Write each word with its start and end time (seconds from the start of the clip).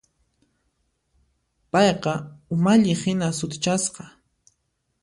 Payqa 1.71 2.13
umalliqhina 2.53 3.27
sutichasqa. 3.37 4.03